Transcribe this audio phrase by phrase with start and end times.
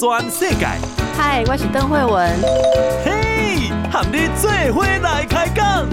[0.00, 0.66] 全世界。
[1.14, 2.40] 嗨，我是邓惠文。
[3.04, 5.86] 嘿，和你做伙来开讲。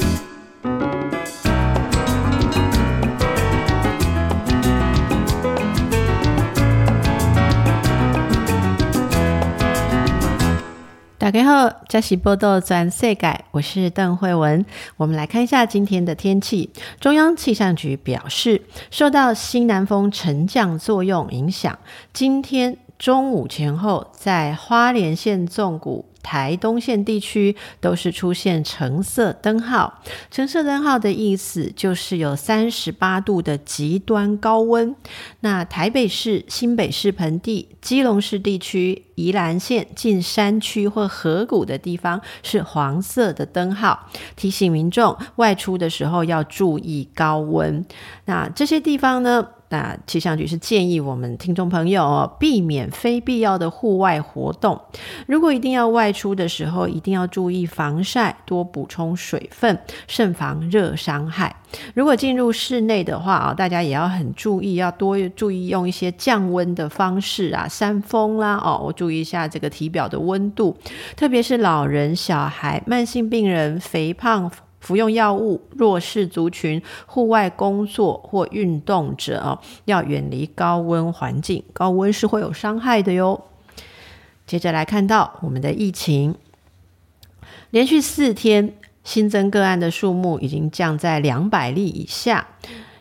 [11.17, 14.65] 大家好，这是报道全世界，我是邓惠文。
[14.95, 16.71] 我们来看一下今天的天气。
[17.01, 21.77] 中央气象局表示，受到西南风沉降作用影响，
[22.13, 26.05] 今天中午前后，在花莲县纵谷。
[26.23, 34.93] 台东县地区都是出现橙色灯号，橙色灯号的意思就是有三十八度的极端高温。
[35.39, 47.85] 那台北市、新北市盆地、基隆市地区、宜兰县近山区或河谷的地方是黄色的灯号，提醒民众外出的时候要注意高温。
[48.25, 49.47] 那这些地方呢？
[49.69, 54.79] 那气象局是建议我们听众朋友哦，避免非必要的户外活动。
[55.25, 61.55] 如果一定要外出的时候，一定要注意防晒，多补充水分，慎防热伤害。
[61.93, 70.77] 如果进入室内的话啊，大家也要很注意，要多注意用一些降温的方式啊，扇风啦哦，我注意一下这个体表的温度，
[71.17, 74.49] 特别是老人、小孩、慢性病人、肥胖。
[74.87, 81.61] 服用药物、弱势族群、户外工作或运动者哦，要远离高温环境。
[81.73, 83.43] 高温是会有伤害的哟。
[84.45, 86.35] 接着来看到我们的疫情，
[87.71, 92.47] 连续四天新增个案的数目已经降在两百例以下。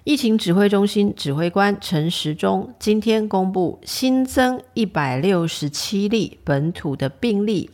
[0.03, 7.71] 疫情指挥中心指挥官陈时中今天公布新增一百六十七例本土的病例。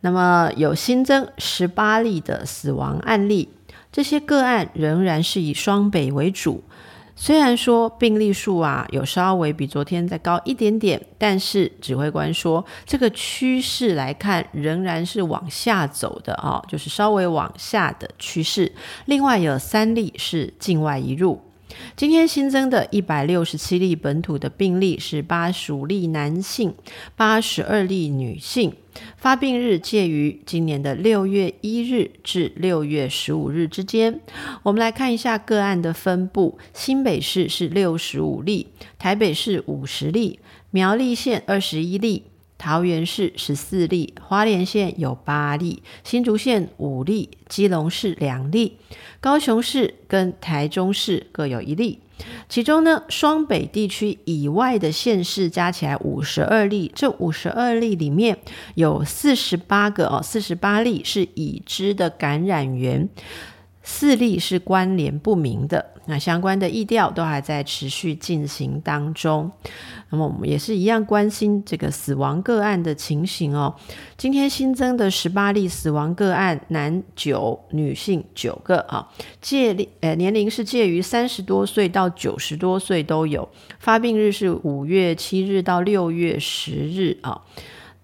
[0.00, 3.48] 那么有新增十八例的死亡案例，
[3.92, 6.64] 这些个案仍然是以双北为主。
[7.16, 18.72] 虽然说病例数啊有稍微比昨天再高一点点，但是指挥官说这个趋势来看仍然是往下走的啊，就是稍微往下的趋势。
[19.04, 21.42] 另外有三例是境外移入。
[21.96, 26.74] 今天新增的一百六十七例本土的病例是八十五例男性，
[27.16, 28.72] 八十二例女性，
[29.16, 34.20] 发病日介于今年的六月一日至六月十五日之间。
[34.62, 42.24] 我们来看一下个案的分布：新北市是六十五例，台北市五十例，苗栗县二十一例。
[42.60, 48.76] 桃园市十四例，花莲县有八例，新竹县五例，基隆市两例，
[49.18, 52.00] 高雄市跟台中市各有一例。
[52.50, 58.36] 其中呢，双北地区以外的县市加起来五十二例，这五十二例里面
[58.74, 63.08] 有四十八个哦，四十八例是已知的感染源。
[63.82, 69.50] 四例是关联不明的，那相关的疫调都还在持续进行当中。
[70.10, 73.74] 那么我们也是一样关心这个死亡个案的情形哦。
[74.18, 79.08] 今天新增的十八例死亡个案，男九，女性九个啊，
[79.40, 83.48] 介呃年龄是介于三十多岁到九十多岁都有，
[83.78, 87.40] 发病日是五月七日到六月十日啊。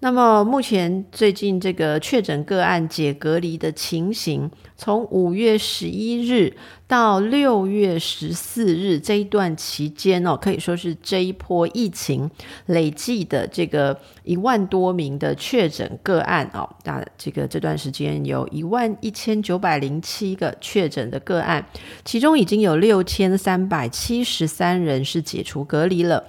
[0.01, 6.55] 那么目前最近这个确诊个案解隔离的情形，从五月十一日
[6.89, 12.31] 到六月十四日这一段期间哦，可以说是这一波疫情
[12.67, 21.67] 累计的这个一万多名的确诊个案哦，那这个这段时间有一万一千九百零七个确诊的个案，
[22.05, 26.23] 其中已经有六千三百七十三人是解除隔离了，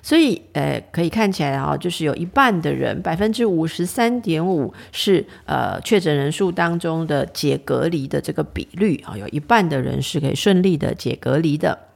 [0.00, 11.88] 所以呃，可以看起来啊，就是有一半的人，百分之五十三点五是呃确诊人数当中的解隔离的这个比率啊，有一半的人是可以顺利的解隔离的。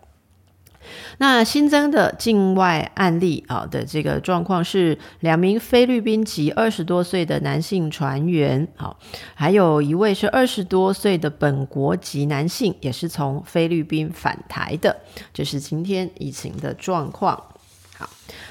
[1.18, 8.98] 那新增的境外案例啊的这个状况是两名菲律宾籍二十多岁的男性船员，好，
[9.34, 14.96] 还有一位是二十多岁的本国籍男性，也是从菲律宾返台的。
[15.34, 17.42] 这是今天疫情的状况。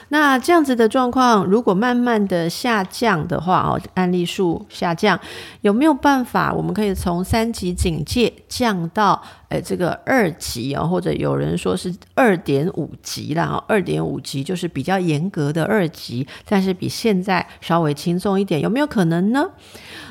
[0.10, 5.20] 那这样子的状况，如果慢慢的下降的话，哦，案例数下降，
[5.62, 19.46] 有没有办法，我们可以从三级警戒降到，诶这个二级啊，或者有人说是二点五级啦，二点五级就是比较严格的二级，但是比现在稍微轻松一点，有没有可能呢？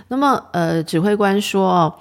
[0.08, 1.94] 那么，呃，指挥官说哦。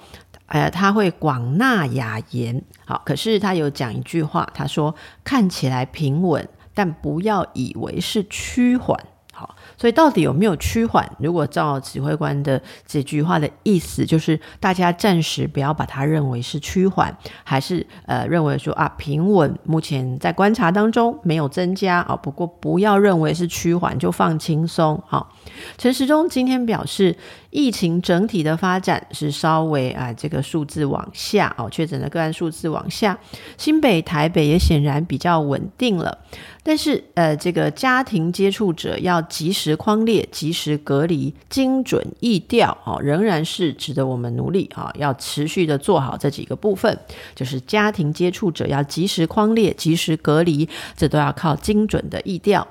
[0.46, 4.94] 哎，呃，他会广纳雅言，好，可是他有讲一句话，他说
[5.24, 6.48] 看起来平稳。
[6.76, 8.94] 但不要以为是趋缓
[9.32, 11.06] 好，所以到底有没有趋缓？
[11.18, 17.14] 如果照指挥官的这句话的意思，就是大家暂时不要把它认为是趋缓，
[17.44, 22.16] 还是呃认为说啊平稳，目前在观察当中没有增加啊。
[22.16, 25.02] 不过不要认为是趋缓就放轻松。
[25.06, 25.30] 好，
[25.76, 27.14] 陈时中今天表示，
[27.56, 33.18] 疫情整体的发展是稍微啊这个数字往下哦，确诊的个案数字往下，
[33.56, 36.18] 新北、台北也显然比较稳定了。
[36.62, 46.98] 但是，呃，这个家庭接触者要及时框列、及时隔离、精准疫调，哦，仍然是值得我们努力啊，要持续的做好这几个部分，
[47.34, 52.68] 就是家庭接触者要及时框列、及时隔离，这都要靠精准的疫调。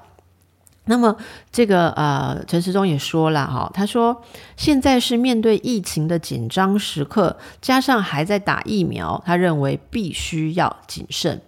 [0.85, 1.15] 那么，
[1.51, 4.21] 这个呃，陈时中也说了哈，他说
[4.55, 11.41] 现在是面对疫情的紧张时刻，加上还在打疫苗，他认为必须要谨慎。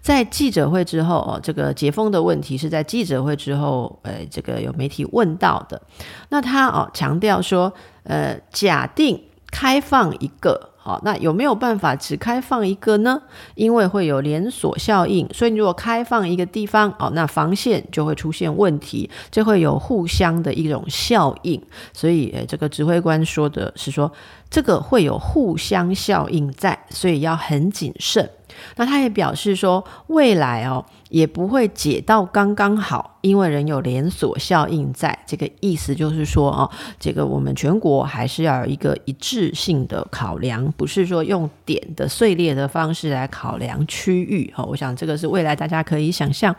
[0.00, 5.82] 在记者会之后，哦，这个解封的问题是在记者会之后，呃，这个有媒体问到的。
[6.28, 7.72] 那他哦强调说，
[8.04, 9.20] 呃，假定
[9.50, 13.22] 开放一个，好，那有没有办法只开放一个呢？
[13.54, 21.58] 因为会有连锁效应，所以你如果开放一个地方，哦，那防线就会出现问题，就会有互相的一种效应。
[21.94, 24.12] 所以，这个指挥官说的是说，
[24.54, 28.30] 这个会有互相效应在，所以要很谨慎。
[28.76, 35.18] 那他也表示说，未来哦也不会解到刚刚好，因为人有连锁效应在。
[35.26, 36.70] 这个意思就是说哦，
[37.00, 44.54] 这个我们全国还是要有一个一致性的考量，不是说用点的碎裂的方式来考量区域。
[44.56, 46.54] 哦，我想这个是未来大家可以想象，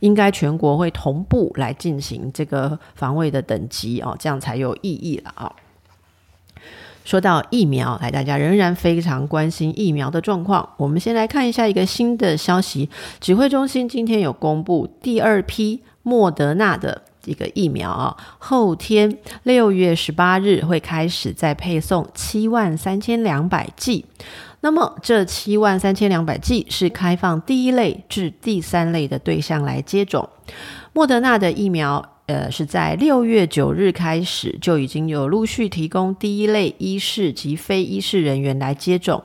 [0.00, 5.52] 应该全国会同步来进行这个防卫的等级哦，这样才有意义了啊。
[7.06, 10.68] 说到疫苗，来，大家仍然非常关心疫苗的状况。
[10.76, 24.04] 我们先来看一下一个新的消息，指挥中心今天有公布第二批莫德纳的一个疫苗啊，后天六月十八日会开始再配送七万三千两百剂。
[24.62, 30.28] 那么这七万三千两百剂是开放第一类至第三类的对象来接种。
[30.92, 32.15] 莫德纳的疫苗。
[32.26, 39.22] 呃，是在六月九日开始就已经有陆续提供第一类医事及非医事人员来接种。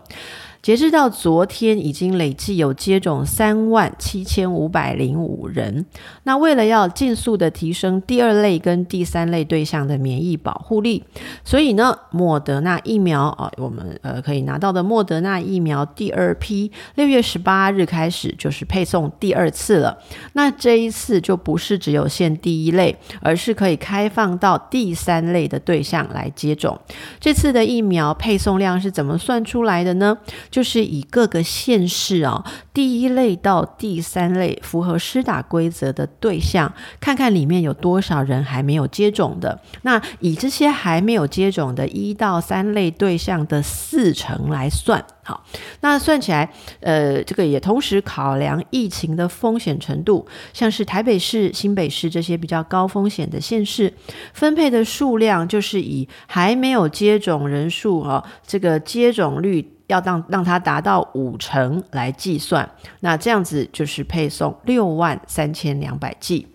[0.61, 5.85] 截至到昨天，已经累计有接种三万七千五百零五人。
[6.23, 11.03] 那为了要尽速的提升第二类跟第三类对象的免疫保护力，
[11.43, 19.97] 所以呢，莫德纳疫苗啊，我们呃可以拿到的莫德纳疫苗第二批，六月十八日开始就是配送第二次了。
[20.33, 26.79] 那这一次就不是只有限第一类，而是可以开放到第三类的对象来接种。
[27.19, 30.15] 这次的疫苗配送量是怎么算出来的呢？
[30.51, 39.59] 就是以各个县市啊，第一类到第三类符合施打规则的对象，看看里面有多少人还没有接种的。
[39.83, 45.45] 那以这些还没有接种的一到三类对象的四成来算，好，
[45.79, 46.51] 那算起来，
[46.81, 53.93] 呃，这个也同时考量疫情的风险程度，像是台北市、新北市这些比较高风险的县市，
[54.33, 59.77] 分配的数量就是以还没有接种人数啊，这个接种率。
[59.91, 62.67] 要让让它达到五成来计算，
[63.01, 66.47] 那这样子就是配送六万三千两百剂。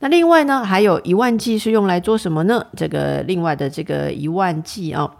[0.00, 2.66] 那另外呢，还有一万剂是用来做什么呢？
[2.76, 5.10] 这个另外的这个一万剂啊。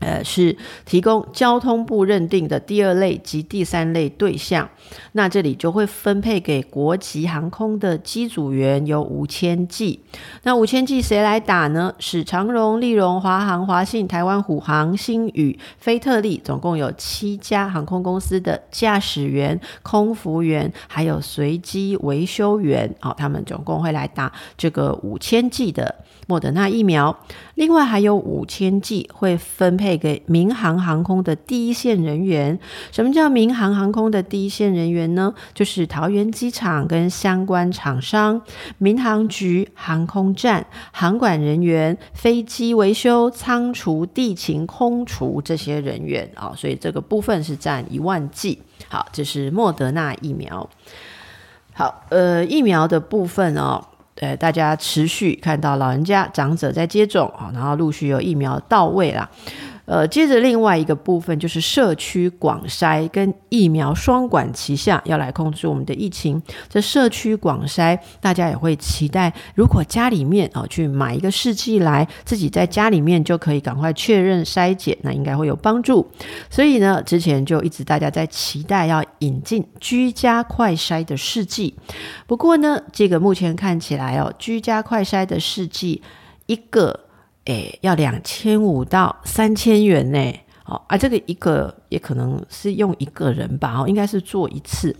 [0.00, 4.68] 呃，是提供交通部认定的第二类及第三类对象，
[5.12, 10.00] 那这里就会分配给国籍航空的机组员有五千剂。
[10.44, 11.92] 那五千剂谁来打呢？
[11.98, 25.92] 是长荣、立荣、华航、华信、台湾虎航、星宇、菲特利，总共有七家航空公司的驾驶员、空服员，还有随机维修员，哦，他们总共会来打这个五千剂的
[26.28, 27.18] 莫德纳疫苗。
[27.56, 29.88] 另外还有五千剂会分配。
[29.98, 32.56] 给民航航空的第一线人员。
[32.92, 35.34] 什么叫民航航空的第一线人员呢？
[35.54, 38.40] 就是桃园机场跟相关厂商、
[38.76, 46.54] 民航局、航空站、航管人员、飞机维修、仓储、地勤、空厨这些人员啊、哦。
[46.54, 48.62] 所以这个部分是占一万剂。
[48.88, 50.68] 好，这是莫德纳疫苗。
[51.72, 53.82] 好，呃，疫苗的部分哦。
[54.20, 59.28] 呃，大家持续看到老人家、长者在接种啊，然后陆续有疫苗到位啦。
[59.88, 66.40] 呃，接着另外一个部分就是社区广筛跟疫苗双管齐下，要来控制我们的疫情。
[66.68, 76.06] 这社区广筛，大家也会期待，如果家里面、哦、去买一个试剂来，自己在家里面就可以赶快确认筛检，那应该会有帮助。
[76.50, 81.74] 所以呢，之前就一直大家在期待要引进居家快筛的试剂。
[82.26, 86.02] 不过呢，这个目前看起来哦，居家快筛的试剂
[86.44, 87.07] 一个。
[87.48, 90.18] 诶，要两千五到三千元呢，
[90.66, 94.94] 哦，啊，这个一个也可能是用一个人吧，哦，应该是做一次。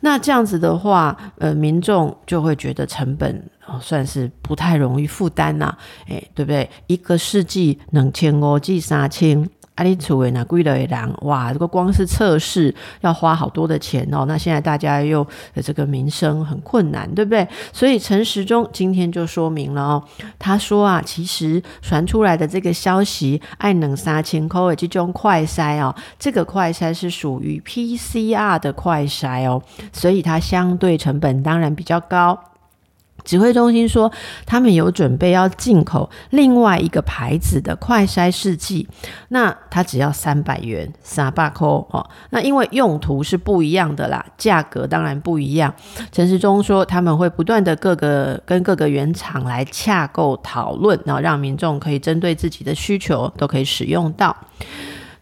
[0.00, 5.76] 那这样子的话，呃，民众就会觉得成本哦，算是不太容易负担呐，
[6.08, 6.68] 诶，对不对？
[6.86, 9.46] 一个世纪两千五至三千。
[9.80, 11.50] 阿里楚维那贵了一两哇！
[11.50, 14.26] 这个光是测试要花好多的钱哦。
[14.28, 15.26] 那现在大家又
[15.62, 17.48] 这个民生很困难，对不对？
[17.72, 20.04] 所以陈时中今天就说明了哦，
[20.38, 29.62] 他说啊，其实传出来的这个消息，爱能杀千口的这种快筛哦，这个快筛是属于 PCR 的快筛哦，
[29.94, 32.38] 所以它相对成本当然比较高。
[33.24, 34.10] 指挥中心说，
[34.46, 38.88] 他们有准备要进口另外一个牌子的快筛试剂，
[39.28, 42.08] 那它只要三百元，三百块哦。
[42.30, 45.72] 那因为用途是不一样的啦，价格当然不一样。
[46.10, 54.36] 陈时中说，他们会不断的各个跟各个原厂来洽购讨论，然后让民众可以针对自己的需求都可以使用到。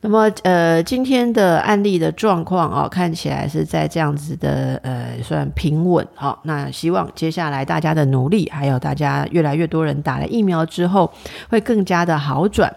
[0.00, 6.06] 那么，呃，今天的案例的状况啊，看起来是在这样子的，呃，算平稳。
[6.14, 11.12] 好，那希望接下来大家的努力，还有大家越来越多人打了疫苗之后，
[11.50, 12.72] 会更加的好转。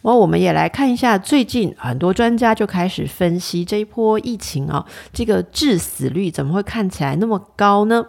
[0.00, 8.02] 然后我们也来看一下，最近很多专家就开始分析这一波疫情啊，这个致死率怎么会看起来那么高呢？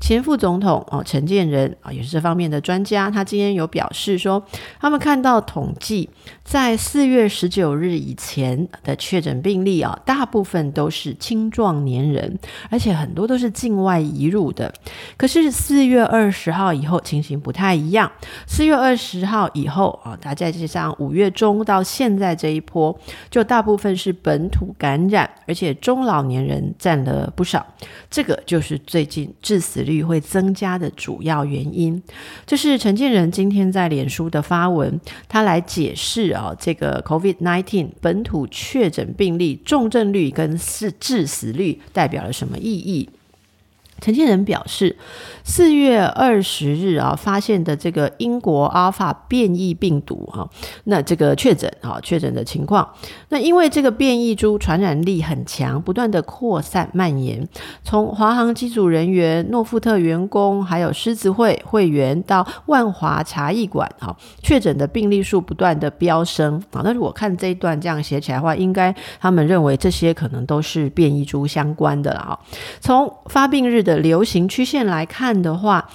[0.00, 4.42] 前副总统哦，陈建仁啊，也是这方面的专家，他今天有表示说，
[4.80, 6.08] 他们看到统计，
[6.42, 12.38] 在四月十九日以前的确诊病例啊，大部分都是青壮年人，
[12.70, 14.72] 而且很多都是境外移入的。
[15.16, 18.10] 可是四月二十号以后情形不太一样，
[18.46, 20.86] 四月二十号以后啊，大家就像。
[20.98, 22.96] 五月中到现在这一波，
[23.30, 27.66] 就大部分是本土感染，而且中老年人占了不少。
[28.10, 32.02] 这个就是最近致死率会增加的主要原因。
[32.46, 34.98] 这是陈建仁今天在脸书的发文，
[35.28, 43.08] 他来解释啊，这个 COVID-19 本土确诊病例重症率跟是致死率代表了什么意义？
[44.00, 44.96] 陈建仁表示，
[45.44, 50.48] 四月二十日啊发现的这个英国阿尔法变异病毒哈，
[50.84, 52.88] 那这个确诊啊确诊的情况，
[53.30, 57.48] 那因为这个变异株传染力很强，不断的扩散蔓延，
[57.82, 66.82] 从华航机组人员、诺富特员工，还有狮子会会员到万华茶艺馆啊，确诊的病例数不断的飙升啊。
[66.84, 72.38] 那如果看这一段这样写起来的话，应该他们认为这些可能都是变异株相关的了啊。
[72.80, 75.88] 从发病日的流行曲线来看的话，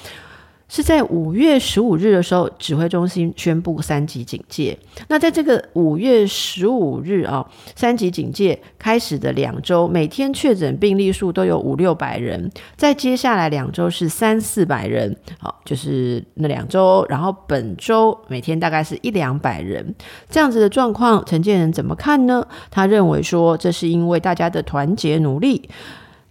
[0.70, 4.78] 是在五月十五日的时候，指挥中心宣布三级警戒。
[5.10, 7.46] 那在这个五月十五日啊，
[7.76, 12.50] 三级警戒开始的两周，每天确诊病例数都有五六百人。
[12.78, 17.06] 在接下来两周是三四百人，好，就是那两周。
[17.10, 19.94] 然后本周每天大概是一两百人
[20.30, 22.48] 这样子的状况，陈建仁怎么看呢？
[22.70, 25.70] 他认为说，这是因为大家的团结努力。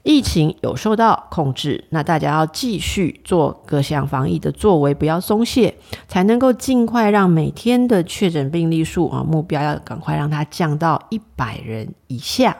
[0.02, 5.75] 疫情有受到控制，那大家要继续做各项防疫的作为，不要松懈，
[6.09, 12.57] 才能够尽快让每天的确诊病例数啊，目标要赶快让它降到一百人以下。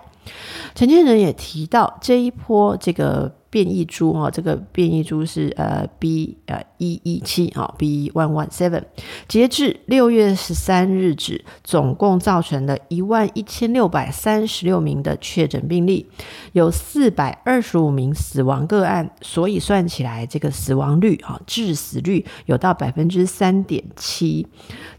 [0.75, 3.40] 陈建仁也提到这一波这个。
[3.51, 8.85] 变异株哈，这个变异株是呃 B 呃一一七啊 B one one seven，
[9.27, 16.07] 截至六月十三日止，总共造成了一万一千六百三十六名的确诊病例，
[16.53, 24.47] 有四百二十五名死亡个案，所以算起来这个死亡率啊致死率有到百分之三点七，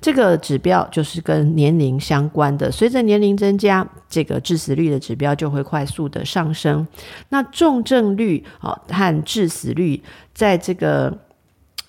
[0.01, 6.85] 这个指标就是跟年龄相关的，随着年龄增加，这个致死率的指标就会快速的上升，
[7.29, 8.45] 那重症率。
[8.59, 10.03] 好，和致死率
[10.33, 11.17] 在这个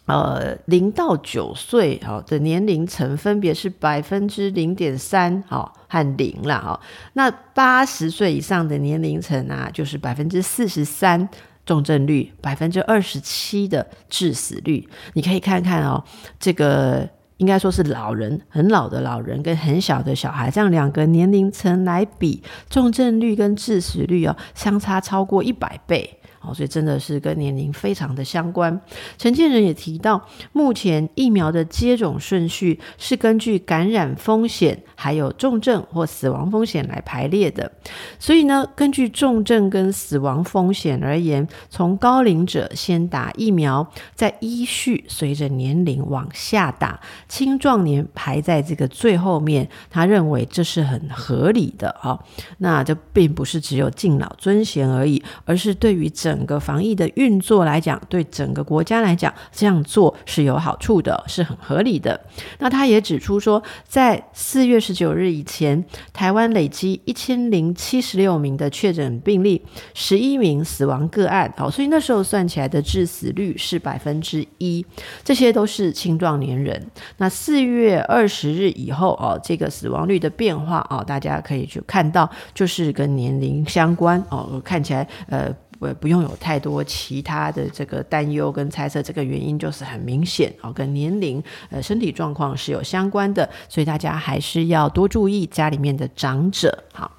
[0.06, 6.80] 呃零到九岁好的年龄层分别是百分之零点三好和零了哈。
[7.14, 11.28] 那八十岁以上的年龄层啊，就是百分之四十三
[11.66, 14.88] 重症率，百分之二十七的致死率。
[15.14, 16.04] 你可以看看哦，
[16.38, 17.08] 这个。
[17.42, 26.20] 应该说是老人，很老的老人跟很小的小孩，这样两个年龄层来比，重症率跟致死率哦，相差超过一百倍。
[26.44, 28.80] 哦，所以真的是跟年龄非常的相关。
[29.16, 37.70] 陈建仁也提到，目前疫苗的接种顺序是根据感染风险还有重症或死亡风险来排列的，
[38.18, 49.68] 所以呢，根据重症跟死亡风险而言，从高龄者先打疫苗，再依序随着年龄往下打，青壮年排在这个最后面。
[49.90, 52.18] 他认为这是很合理的、哦，
[52.58, 62.18] 那这并不是只有敬老尊贤而已，而是对于整整个防疫的运作来讲，对整个国家来讲，这样做是有好处的，是很合理的。
[62.58, 69.60] 那他也指出说，在四月十九日以前，台湾累积一千零七十六名的确诊病例，
[69.92, 74.82] 十一名死亡个案，好，所以那时候算起来的致死率是百分之一，
[75.22, 76.82] 这些都是青壮年人。
[77.18, 85.54] 那四月二十日以后，哦，这个死亡率的变化，哦，大家可以去看到，就是跟年龄相关，哦，看起来，呃。
[85.82, 97.10] 我也不用有太多其他的这个担忧跟猜测，这个原因就是很明显哦，跟年龄、呃身体状况是有相关的，所以大家还是要多注意家里面的长者，好。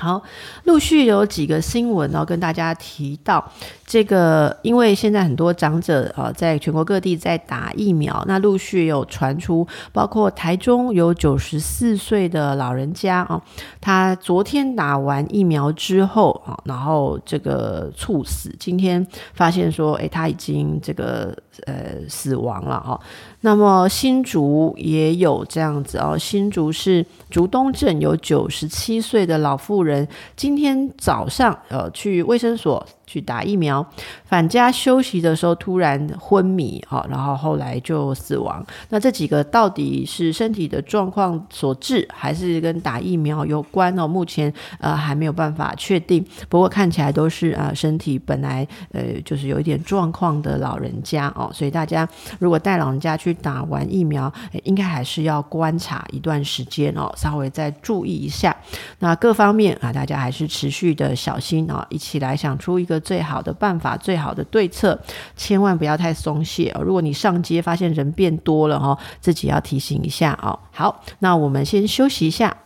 [0.00, 0.22] 好，
[0.64, 3.44] 陆续有几个新闻哦，跟大家提到
[3.84, 13.38] 这个，因为现在很多长者啊，在全国各地在打疫苗，那陆续有传出，包括台中有九十四岁的老人家啊，
[13.78, 22.98] 他昨天打完疫苗之后啊，然后这个猝死，今天发现说，诶，他已经这个呃死亡了哈。
[23.42, 30.06] 那么新竹也有这样子哦，新竹是竹东镇有九十七岁的老妇人，
[30.36, 32.86] 今天早上呃去卫生所。
[33.10, 33.84] 去打疫苗，
[34.24, 38.64] 返家休息的时候突然昏迷啊，然后后来就死亡。
[38.90, 44.06] 那这几个到底是身体的状况所致，还是跟打疫苗有关呢？
[44.06, 46.24] 目前呃还没有办法确定。
[46.48, 58.56] 不过看起来都是啊身体本来呃就是有一点状况的老人家哦，所以大家如果带老人家去打完疫苗，应该还是要观察一段时间哦，稍微再注意一下。
[59.00, 62.99] 那各方面啊，大家还是持续的小心啊，一起来想出一个。
[63.00, 64.98] 最好的办法，最好的对策，
[65.36, 66.82] 千万不要太松懈哦。
[66.82, 70.58] 如果你上街发现人变多了哦，自己要提醒一下哦。
[70.72, 72.56] 好，那我们先休息一下。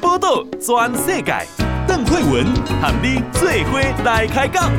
[0.00, 1.46] 报道全世界，
[1.86, 2.44] 邓惠文
[2.80, 4.70] 和你做伙来开讲。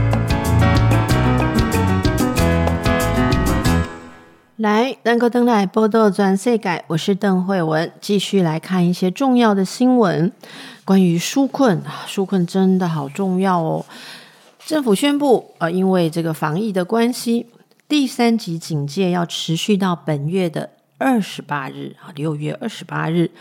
[4.58, 10.32] 来，能够登来波多转世改，我是邓慧文，继续来看一些重要的新闻。
[10.86, 13.86] 关于纾困啊，纾困真的好重要哦。
[14.66, 17.46] 政府宣布，呃，因为这个防疫的关系，
[17.88, 23.32] 第三级警戒要持续到本月的二十八日啊，六月二十八日。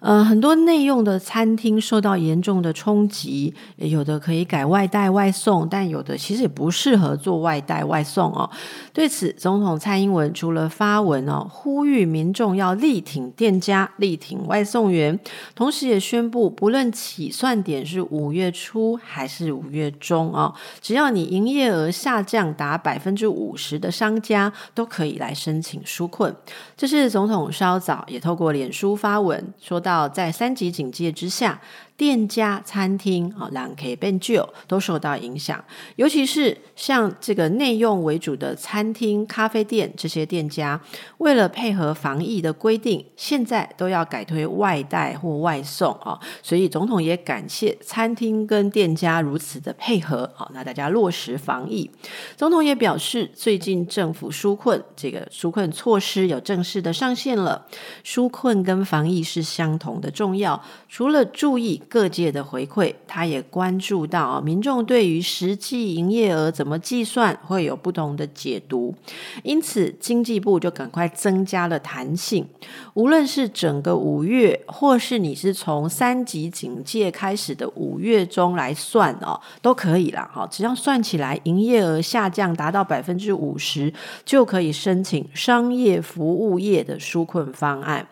[0.00, 8.48] 呃，很多内用的餐厅受到严重的冲击，有的可以改外带外送，但有的其实也不适合做外带外送哦。
[8.94, 15.20] 对此，总统蔡英文除了发文哦，呼吁民众要力挺店家、力挺外送员，
[15.54, 26.34] 同时也宣布，不论起算点是五月初还是五月中哦，只要你营业额下降达百分之五十的商家，都可以来申请纾困。
[26.74, 29.89] 这是总统稍早也透过脸书发文说到。
[29.90, 31.60] 到在三级警戒之下。
[32.00, 35.62] 店家、餐厅啊，让 K 变旧都受到影响，
[35.96, 40.80] 尤其是像这个内用为主的餐厅、咖啡店这些店家，
[41.18, 46.18] 为了配合防疫的规定，现在都要改推外带或外送啊。
[46.42, 51.90] 所以总统也感谢餐厅跟店家如此的配合啊，那大家落实防疫。
[52.34, 57.66] 总统也表示，最近政府纾困这个纾困措施有正式的上线了，
[58.02, 60.58] 纾困跟防疫是相同的重要，
[60.88, 61.82] 除了注意。
[61.90, 68.94] 各界的回馈，他也关注到啊，民众对于实际营业额怎么计算会有不同的解读，
[69.42, 72.46] 因此经济部就赶快增加了弹性，
[72.94, 83.92] 无论是整个五月，或是你是从三级警戒开始的五月中来算哦，都可以了哈，只要算起来营业额下降达到百分之五十，
[84.24, 88.06] 就可以申请商业服务业的纾困方案。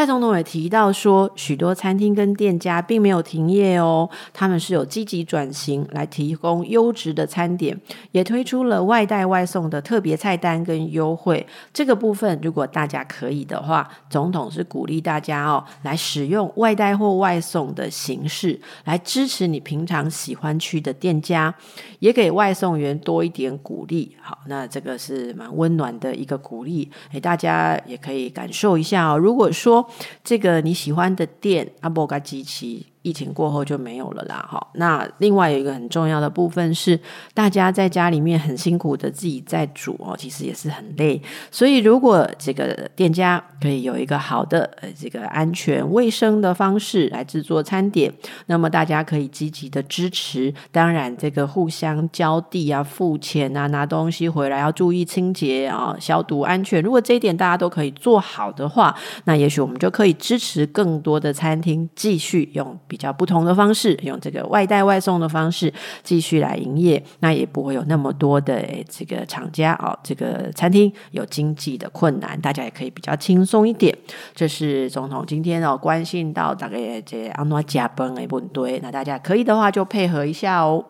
[0.00, 7.78] 蔡总统也提到说，许多餐厅跟店家并没有停业哦，他们是有积极转型来提供优质的餐点，
[8.10, 11.46] 也推出了外带外送的特别菜单跟优惠。
[11.74, 21.54] 这个部分如果大家可以的话，总统是鼓励大家哦，来使用外带或外送的形式来支持你平常喜欢去的店家，
[21.98, 24.16] 也给外送员多一点鼓励。
[24.22, 29.18] 好，那这个是蛮温暖的一个鼓励，诶，大家也可以感受一下哦。
[29.18, 29.86] 如果说
[30.22, 34.64] 这个你喜欢的店阿波嘎机器疫情过后就没有了啦，哈。
[34.74, 36.98] 那另外有一个很重要的部分是，
[37.32, 41.20] 大家在家里面很辛苦的自己在煮哦，其实也是很累。
[41.50, 48.12] 所以如果这个店家可以有一个好的呃这个安全卫生的方式来制作餐点，
[48.46, 50.52] 那么大家可以积极的支持。
[50.70, 56.82] 当然，这个互相交递啊、付钱啊、拿东西回来要注意清洁啊、消毒安全。
[56.82, 62.78] 如果这一点大家都可以做好的话，那也许我们就可以支持更多的餐厅继续用。
[62.90, 65.72] 比较不同的方式，用这个外带外送的方式
[66.02, 73.96] 继续来营业，那也不会有那么多的这个厂家哦，这个餐厅有经济的困难，大家也可以比较轻松一点。
[74.34, 80.84] 这是总统今天哦关心到大概这安怎加班的问题，那大家可以的话就配合一下哦。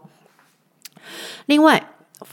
[1.45, 1.85] 另外。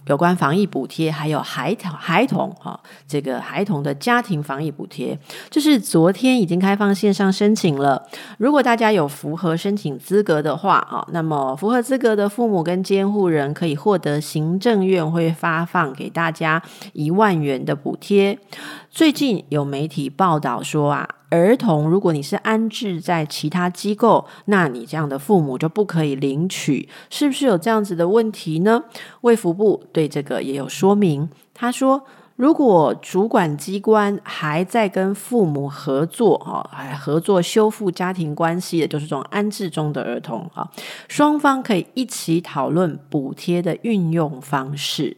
[0.08, 5.18] 有关防疫补贴，还有孩童孩童哈，这个孩童的家庭防疫补贴，
[5.50, 8.08] 就是昨天已经开放线上申请了。
[8.38, 16.62] 如果大家有符合申请资格的话啊，那么符合资格的父母跟监护人可以获得行政院会发放给大家
[16.94, 18.40] 一万元的补贴。
[18.90, 21.08] 最近有媒体报道说啊。
[21.30, 28.84] 儿童，如果你是安置在其他机构，那你这样的父母就不可以领取，是不是有这样子的问题呢？
[29.22, 32.04] 卫福部对这个也有说明，他说，
[32.38, 40.72] 如果主管机关还在跟父母合作，哈，还合作修复家庭关系的，就是这种安置中的儿童，哈，
[41.10, 45.18] 双方可以一起讨论补贴的运用方式。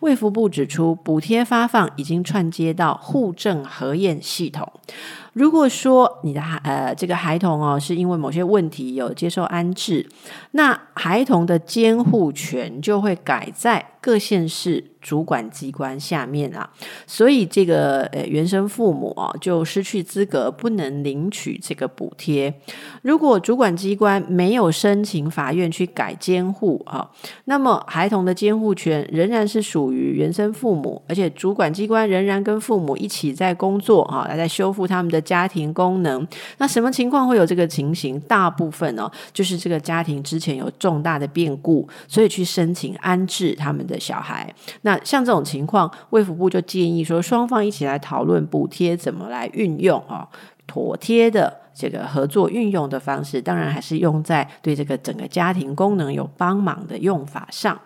[0.00, 4.68] 卫福部指出，补贴发放已经串接到户政核验系统。
[5.32, 10.08] 如果说你的孩呃这个孩童哦是因为某些问题有接受安置，
[10.52, 16.68] 那孩童的监护权就会改在各县市主管机关下面啊，
[17.06, 22.52] 所以这个呃原生父母哦就失去资格，不能领取这个补贴。
[23.02, 27.08] 如果主管机关没有申请法院去改监护啊，
[27.44, 35.19] 那么孩童的监护权仍然是属于原生父母，而且主管机关仍然跟父母一起在工作啊，来在修复他们的。
[35.20, 36.26] 家庭功能，
[36.58, 38.18] 那什么情况会有这个情形？
[38.20, 44.52] 大部分哦，就是这个家庭之前有重大的变故，所以去申请安置他们的小孩。
[44.82, 50.26] 那像这种情况，卫福部就建议说，双方一起来讨论补贴怎么来运用哦，
[50.66, 57.78] 妥贴的这个合作运用的方式，当然还是用在对这个整个家庭功能有帮忙的用法上。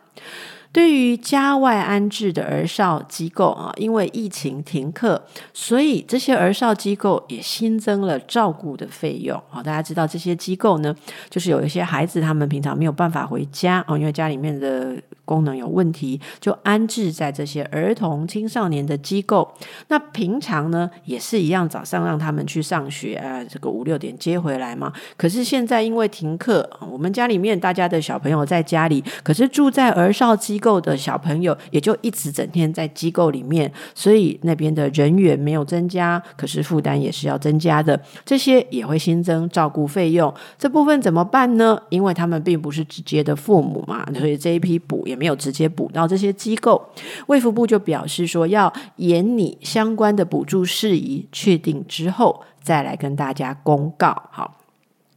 [0.75, 9.63] 对于家外安置的儿少机构啊，因为疫情停课，所以这些儿少机构也新增了照顾的费用啊。
[9.63, 10.93] 大家知道这些机构呢，
[11.31, 19.51] 就是有一些孩子他们平常没有办法回家哦，因为家里面的功能有问题，就安置在这些儿童青少年的机构。
[19.89, 24.93] 那平常呢也是一样，早上让他们去上学啊，这个五六点接回来嘛。
[25.17, 30.75] 可是现在因为停课，我们家里面大家的小朋友在家里，可是住在儿少机构。
[30.85, 37.99] 的小朋友也就一直整天在机构里面，所以那边的人员没有增加，可是负担也是要增加的。
[38.25, 41.81] 这些也会新增照顾费用，这部分怎么办呢？
[41.89, 46.90] 因为他们并不是直接的父母嘛，所以这一批补没有直接补到这些机构。
[47.27, 54.29] 卫福部就表示说，要研拟相关的补助事宜，确定之后再来跟大家公告。
[54.31, 54.59] 好。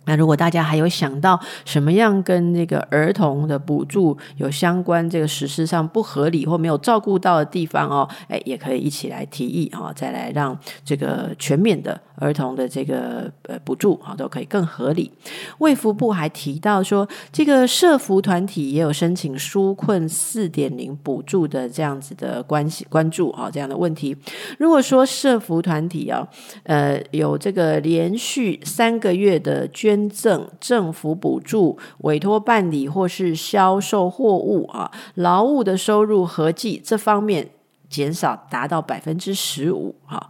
[0.08, 15.12] 那如果大家还有想到什么样跟那个儿童的补助有相关，这个实施上不合理或没有照顾到的地方哦，哎，也可以一起来提议啊，再来让这个全面的儿童的这个呃补助啊都可以更合理。
[15.60, 24.15] 卫福部还提到说，这个社福团体也有申请纾困四点零补助的这样子的关系关注啊这样的问题。
[24.58, 26.26] 如果说社福团体啊，
[26.63, 37.49] 呃有这个连续三个月的捐捐赠、政府补助、委托办理或是销售货物啊，劳务的收入合计这方面
[37.89, 40.29] 减少达到百分之十五啊。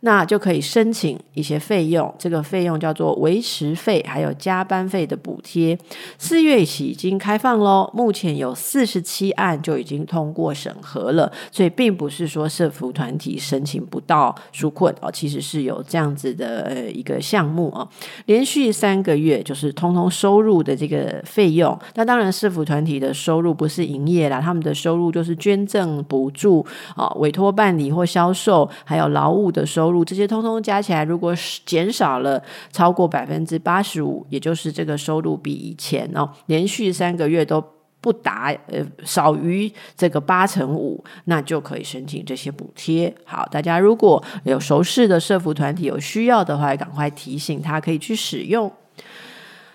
[0.00, 5.76] 那就可以申请一些费用，这个费用叫做维持费，还有加班费的补贴。
[6.18, 17.88] 四月起已经开放喽，目前有四十七案就已经通过审核了，所以并不是说社福团体申请不到纾困哦，其实是有这样子的呃一个项目哦，
[18.26, 21.76] 连续三个月就是通通收入的这个费用。
[21.94, 29.85] 那当然，社福团体的收入不是营业啦，他们的收入就是捐赠、补助啊、委托办理或销售，还有劳务的收。
[29.86, 31.32] 收入这些通通加起来，如果
[31.64, 37.62] 减少了超过百分之八十五，也就是这个收入比以前哦，连续三个月都
[38.00, 43.14] 不达呃少于这个八成五，那就可以申请这些补贴。
[43.24, 48.68] 好，大家如果有熟识的社福团体有需要的话，赶快提醒他可以去使用。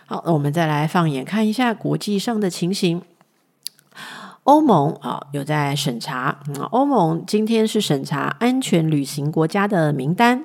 [0.08, 3.02] 好，那我们再来放眼看一下国际上的情形。
[4.44, 6.40] 欧盟啊，有在审查。
[6.72, 10.44] 欧盟今天是审查安全旅行国家的名单。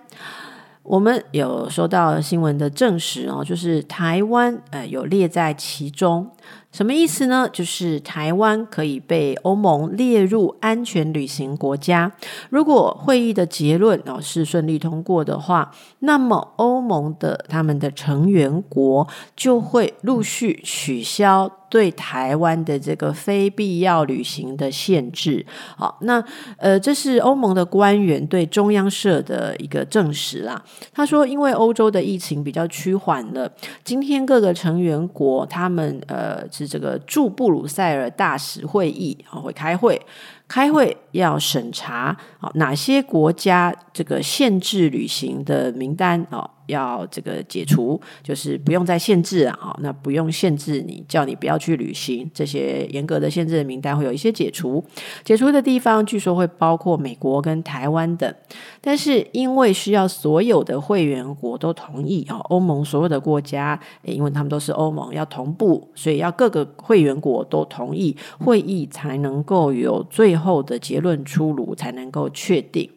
[0.83, 6.31] 我们有收到新闻的证实哦，就是台湾呃有列在其中。
[6.71, 7.49] 什么意思呢？
[7.51, 12.13] 就是台湾可以被欧盟列入安全旅行国家。
[12.51, 25.45] 如果会议的结论哦是顺利通过的话，那么欧盟的他们的成员国就会陆续取消对台湾的这个非必要旅行的限制。
[25.77, 26.25] 好，那
[26.57, 30.65] 呃，这是欧盟的官员对中央社的一个证实啦。
[30.95, 33.53] 他说，因为欧洲的疫情比较趋缓了，
[33.85, 36.45] 今天各个成员国他们呃。
[36.57, 40.01] 是这个驻布鲁塞尔大使会议啊，会开会，
[40.49, 46.49] 开会要审查啊哪些国家这个限制旅行的名单哦。
[46.67, 54.85] 要这个解除，就是不用再限制啊，那不用限制你，叫你不要去旅行，这些严格的限制的名单会有一些解除。
[55.25, 58.35] 解除的地方据说会包括美国跟台湾等，
[58.81, 72.91] 但是因为需要所有的会员国都同意啊，欧盟所有的国家，因为他们都是欧盟，要同步，所以要各个会员国都同意，会议才能够有最后的结论出炉，才能够确定。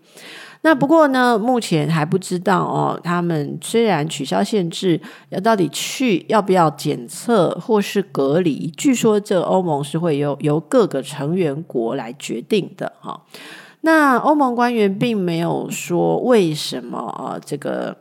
[0.61, 2.99] 那不过呢，目前还不知道哦。
[3.01, 8.67] 他们虽然取消限制，要到底去要不要检测或是隔离？
[8.75, 13.21] 据说这欧盟是会由由各个成员国来决定的哈。
[13.81, 17.95] 那欧盟官员并没有说为什么啊，这个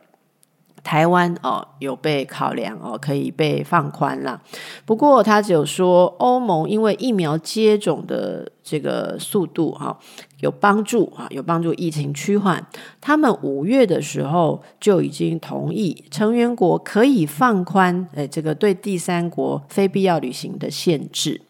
[0.83, 4.43] 台湾哦有被考量哦，可以被放宽了。
[4.85, 9.97] 不过他只有说欧盟因为疫苗接种的这个速度哈。
[10.41, 12.65] 有帮助啊，有帮助疫情趋缓。
[13.01, 21.41] 他们五月的时候就已经同意成员国可以放宽，诶，这个对第三国非必要旅行的限制。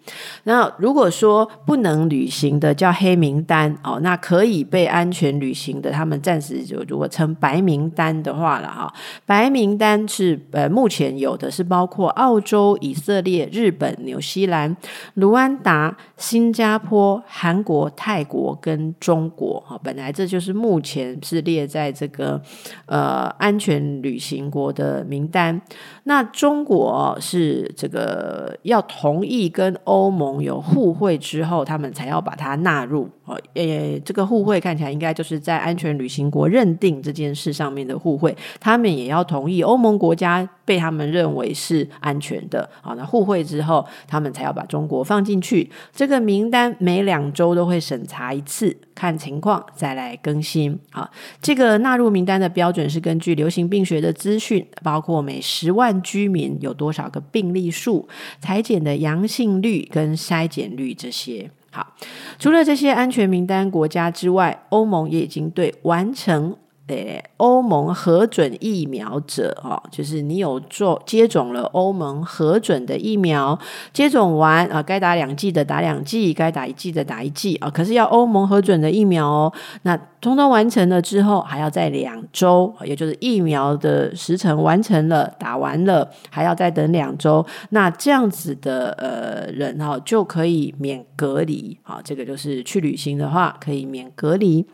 [0.44, 8.90] 那如果说不能旅行的叫黑名单哦，那可以被安全旅行的，他们暂时就如果称白名单的话了哈。
[9.26, 14.74] 白名单是呃目前有的是包括澳洲、以色列、日本、纽西兰、
[15.12, 22.40] 卢安达、新加坡、韩国、泰国跟中国哈，本来这就是目前是列在这个
[22.86, 25.60] 呃安全旅行国的名单。
[26.04, 33.38] 那中国是这个要同意跟欧盟有互惠之后，他们才要把它纳入哦。
[33.54, 42.68] 呃，这个互惠看起来应该就是在安全旅行国认定这件事上面的互惠，他们也要同意欧盟国家被他们认为是安全的。
[42.80, 45.70] 好，那互惠之后，他们才要把中国放进去。
[45.92, 48.76] 这个名单每两周都会审查一次。
[48.94, 51.08] 看情况再来更新啊。
[51.40, 58.08] 这个纳入名单的标准是根据流行病学的资讯，包括每十万居民有多少个病例数、
[58.40, 61.48] 采检的阳性率跟筛检率这些。
[61.70, 61.94] 好，
[62.38, 66.56] 除了这些安全名单国家之外，欧盟也已经对完成。
[66.88, 73.58] 对，欧盟核准疫苗者哦，就是你有做接种了欧盟核准的疫苗，
[73.92, 77.68] 接种完啊，该打两剂的打两剂，该打一剂的打一剂啊。
[77.68, 87.44] 可是要欧盟核准的疫苗哦，那通通完成了之后，还要再两周，也就是疫苗的时程完成了，打完了，还要再等两周。
[87.68, 92.00] 那这样子的呃人哈，就可以免隔离啊。
[92.02, 94.64] 这个就是去旅行的话，可以免隔离。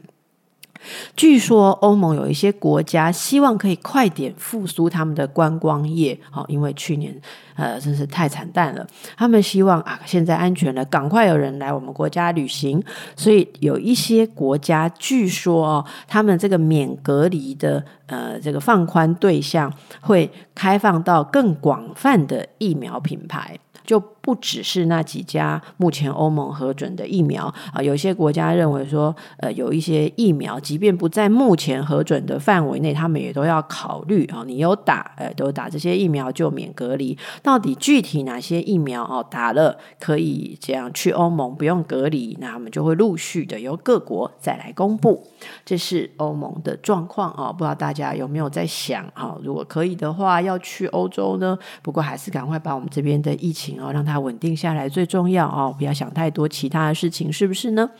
[1.16, 7.14] 据说欧盟有一些国家希望可以快点复苏他们的观光业，好，因为去年
[7.57, 8.87] 呃真是太惨淡了。
[9.16, 12.83] 他们希望啊，现在安全了，赶快有人来我们国家旅行。
[13.16, 23.59] 所以有一些国家据说哦，他们这个免隔离的呃这个放宽对象会开放到更广泛的疫苗品牌。
[23.85, 34.42] 就不只是那几家目前欧盟核准的疫苗啊，有些国家认为说，呃，有一些疫苗，即便不在目前核准的范围内，他们也都要考虑啊。
[34.47, 37.16] 你有打，呃，都打这些疫苗就免隔离。
[37.42, 42.35] 到底具体哪些疫苗哦打了可以这样去欧盟不用隔离？
[42.40, 45.23] 那我们就会陆续的由各国再来公布。
[45.66, 49.37] 这是欧盟的状况啊，不知道大家有没有在想啊？
[49.42, 51.59] 如果可以的话，要去欧洲呢？
[51.83, 53.73] 不过还是赶快把我们这边的疫情。
[53.80, 57.90] 哦，让它稳定下来最重要哦，不要想太多其他的事情，是不是呢？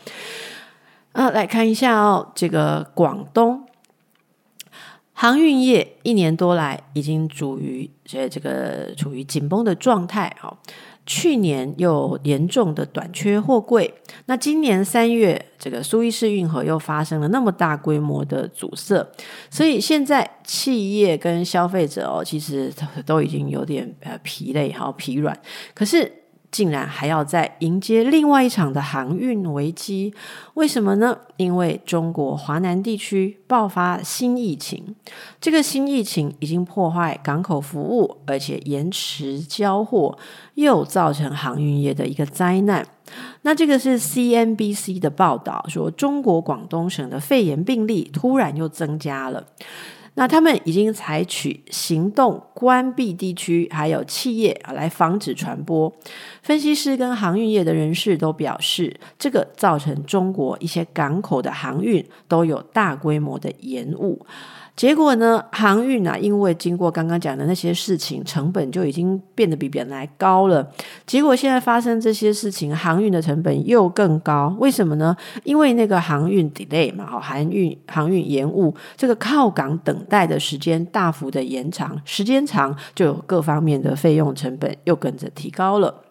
[1.13, 3.65] 啊，来看一下哦，这个广东，
[5.13, 10.57] 航运业一年多来已经处于这这个处于紧绷的状态，哦。
[11.05, 13.93] 去年又严重的短缺货柜，
[14.25, 19.07] 那今年三月这个苏伊士运河又发生了那么大规模的阻塞，
[19.49, 22.73] 所以现在企业跟消费者哦，其实
[23.05, 25.37] 都已经有点呃疲累，好疲软，
[25.73, 26.11] 可是。
[26.55, 30.13] 竟然还要再迎接另外一场的航运危机，
[30.53, 31.17] 为什么呢？
[31.35, 34.95] 因为中国华南地区爆发新疫情，
[35.41, 40.17] 这个新疫情已经破坏港口服务，而且延迟交货，
[40.53, 42.87] 又造成航运业的一个灾难。
[43.41, 49.45] 那这个是 CNBC 的报道说，中国广东省的肺炎病例突然又增加了。
[50.15, 55.93] 那他们已经采取行动，关闭地区，还有企业，来防止传播。
[56.41, 64.25] 分析师跟航运业的人士都表示，这个造成中国一些港口的航运都有大规模的延误。
[64.75, 70.69] 结果呢，航运啊，因为经过刚刚讲的那些事情，成本就已经变得比原来高了。
[71.05, 74.53] 结果现在发生这些事情，航运的成本又更高。
[74.59, 75.15] 为什么呢？
[75.45, 86.04] 因为那个航运 delay 嘛，哈，航运航运延误，这个靠港等待的时间大幅的延长，时间长就有各方面的费用成本又跟着提高了。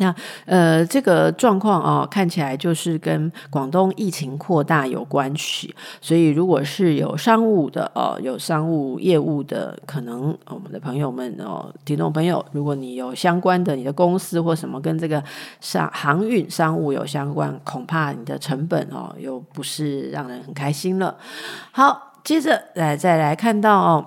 [0.00, 0.14] 那
[0.46, 5.74] 呃，这个状况啊，看起来就是跟广东疫情扩大有关系。
[6.00, 15.22] 所以，如果是有商务的哦，有商务业务的，可能我们的朋友们哦，听众朋友，如果你有相关的，你的公司或什么跟这个
[15.60, 21.14] 商航运商务有相关，恐怕你的成本哦，又不是让人很开心了。
[21.72, 24.06] 好，接着来再来看到哦，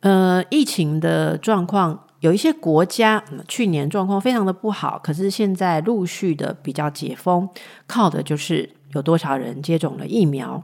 [0.00, 2.00] 呃，疫情的状况。
[2.20, 7.48] 有一些国家，去年状况非常的不好，可是现在陆续的比较解封，
[7.86, 10.62] 靠的就是有多少人接种了疫苗。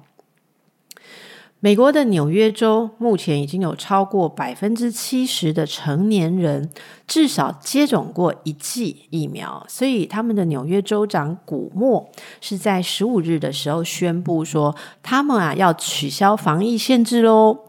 [1.61, 6.71] 美国的纽约州目前已经有超过百分之七十的成年人
[7.09, 12.11] 至少接种过一剂疫苗，所以他们的纽约州长古默
[12.43, 17.61] 是在十五日的时候宣布说，他们啊要取消防疫限制喽。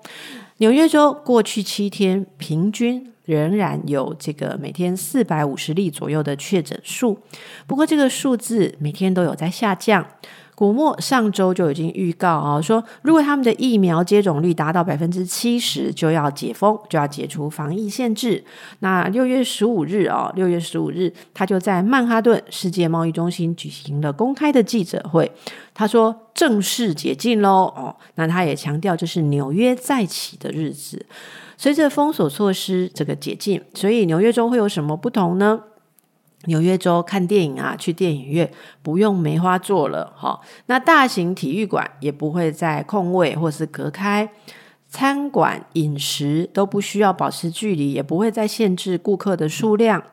[0.57, 3.13] 纽约州过去七天平均。
[3.27, 7.19] 仍然有这个每天四百五十例左右的确诊数，
[7.67, 10.03] 不过这个数字每天都有在下降。
[10.55, 18.43] 古默上周就已经预告啊，说如果他们的疫苗接种率达到百分之七十，就要解封，就要解除防疫限制。
[18.79, 25.31] 那六月十五日啊，六月十五日，他就在曼哈顿世界贸易中心举行了公开的记者会，
[25.75, 27.95] 他说正式解禁喽哦。
[28.15, 31.05] 那他也强调，这是纽约再起的日子。
[31.57, 35.63] 随着封锁措施这个解禁，所以纽约州会有什么不同呢？
[36.45, 38.49] 纽约州看电影啊，去电影院
[38.83, 40.39] 不用梅花座了，哈。
[40.67, 44.29] 那大型体育馆也不会再空位或是隔开，
[44.87, 50.03] 餐馆饮食都不需要保持距离，也不会再限制顾客的数量。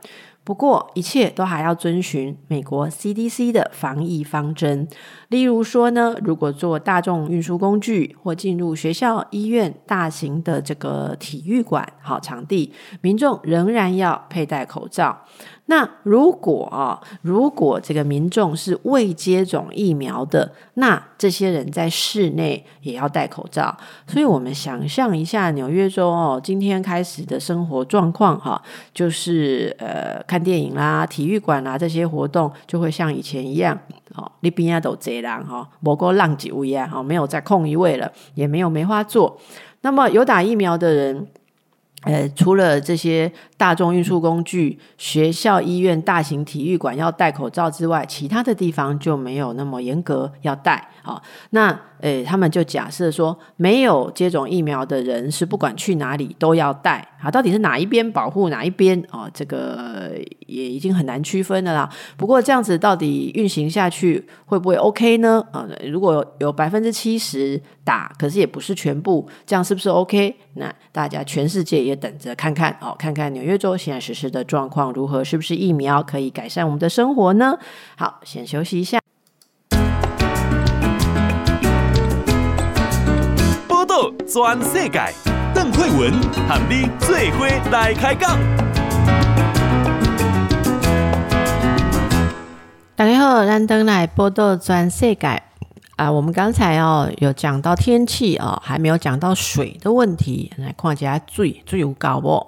[0.44, 4.86] 不过，一切都还要遵循美国 CDC 的防疫方针。
[5.28, 15.18] 例如说呢，如果坐大众运输工具或进入学校、医院、大型的这个体育馆好场地，民众仍然要佩戴口罩。
[15.66, 23.74] 那如果啊，如果这个民众是未接种疫苗的，那这些人在室内也要戴口罩。
[24.06, 33.78] 所以，我们想象一下纽约州哦，今天开始的生活状况哈，就是呃，看电影啦、体育馆啦这些活动，就会像以前一样
[34.14, 39.38] 哦，你边啊都这样哈，某个浪几位啊，哈，没有再空一位了，也没有梅花座。
[39.80, 41.26] 那么有打疫苗的人。
[42.06, 43.32] 呃，除了这些
[43.64, 50.90] 大众运输工具、学校、医院、大型体育馆要戴口罩之外，其他的地方就没有那么严格要戴。
[51.02, 51.80] 好，那。
[52.00, 61.88] 诶，他们就假设说，没有接种疫苗的人是不管去哪里都要戴啊，到底是哪一边保护哪一边哦，这个也已经很难区分了啦。
[62.18, 65.42] 不过这样子到底运行下去会不会 OK 呢？
[65.50, 70.36] 啊，如果有百分之七十打，可是也不是全部，这样是不是 OK？
[70.54, 77.58] 那大家全世界也等着看看哦，看看纽约州现在实施的状况如何，是不是疫苗可以改善我们的生活呢？
[77.96, 78.98] 好，先休息一下。
[84.26, 85.00] 全世界，
[85.54, 86.12] 邓惠文
[86.48, 88.36] 喊你做伙来开讲。
[92.96, 95.40] 大家好，咱登来报道全世界
[95.94, 96.10] 啊！
[96.10, 100.50] 我们刚才哦有讲到天气哦，还没有讲到水的问题。
[100.56, 102.44] 来看一下水，最有高不？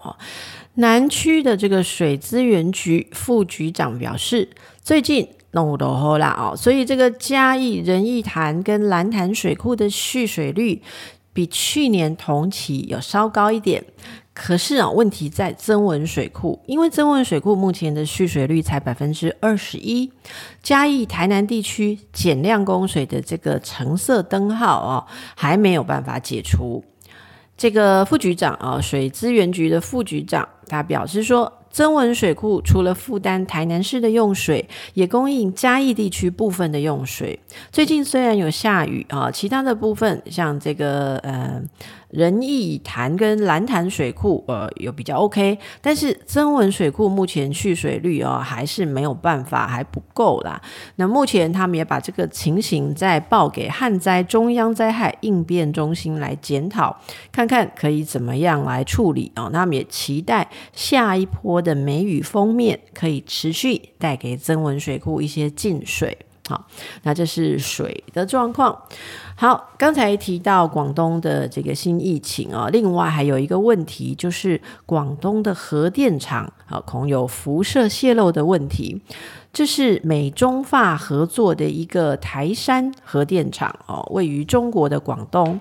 [0.77, 4.49] 南区的这个水资源局副局长表示，
[4.83, 5.29] 最近。
[5.53, 10.83] 弄都好啦哦，所以这个嘉义仁义潭跟兰潭水库的蓄水率
[11.33, 13.83] 比去年同期有稍高一点。
[14.35, 20.13] 可是啊，问题在曾文水库，因为曾文水库目前的蓄水率才百分之二十一，
[20.63, 25.07] 嘉义、台南地区减量供水的这个橙色灯号哦，
[25.37, 26.85] 还没有办法解除。
[27.57, 31.53] 这个副局长啊，水资源局的副局长，他表示说。
[31.69, 37.39] 曾文水库除了负担台南市的用水，也供应嘉义地区部分的用水。
[37.71, 41.63] 最近虽然有下雨啊，其他的部分像这个呃。
[42.09, 50.61] 仁义潭跟兰潭水库，呃，有比较 OK，但是曾文水库目前蓄水率哦，还是没有办法，还不够啦。
[50.97, 56.97] 那目前他们也把这个情形再报给旱灾中央灾害应变中心来检讨，
[57.33, 59.51] 看看可以怎么样来处理哦。
[59.53, 66.17] 他们也期待下一波的梅雨锋面可以持续带给曾文水库一些进水。
[66.49, 66.65] 好，
[67.03, 68.83] 那这是水的状况。
[69.35, 79.03] 好，刚才提到广东的这个新疫情啊，另外还有一个问题，就是广东的核电厂啊，恐有辐射泄漏的问题。
[79.53, 85.59] 这是美中法合作的一个台山核电厂哦，位于中国的广东。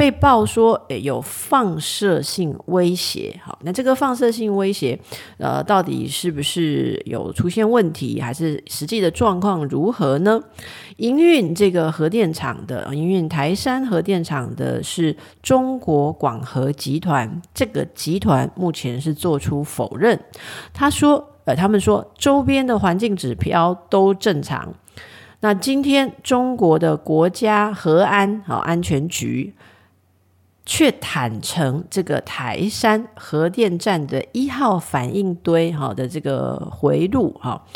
[0.00, 4.98] 被曝说诶有放射性威胁，好，那这个放射性威胁，
[5.36, 10.40] 呃，到底是不是有出现问题，还是实际的状况如何呢？
[10.96, 20.18] 营运这个核电厂的，营运台山核电厂的是中国广核集团，这个集团目前是做出否认，
[20.72, 24.72] 他说，呃，他们说周边的环境指标都正常。
[25.42, 29.54] 那今天中国的国家核安好安全局。
[30.72, 37.66] 却坦承，这个台山核电站的一号反应堆哈的这个回路哈，